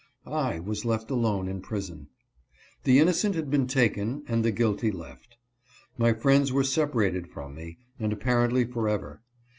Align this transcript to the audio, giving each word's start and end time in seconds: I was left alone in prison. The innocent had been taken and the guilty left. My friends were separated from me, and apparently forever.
I 0.25 0.59
was 0.59 0.83
left 0.83 1.11
alone 1.11 1.47
in 1.47 1.61
prison. 1.61 2.07
The 2.85 2.97
innocent 2.97 3.35
had 3.35 3.51
been 3.51 3.67
taken 3.67 4.23
and 4.27 4.43
the 4.43 4.49
guilty 4.51 4.89
left. 4.89 5.37
My 5.95 6.11
friends 6.11 6.51
were 6.51 6.63
separated 6.63 7.27
from 7.29 7.53
me, 7.53 7.77
and 7.99 8.11
apparently 8.11 8.65
forever. 8.65 9.21